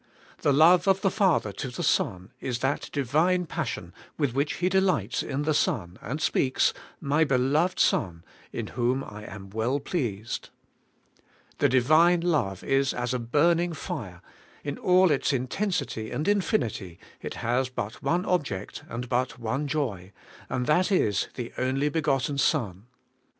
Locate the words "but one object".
17.69-18.81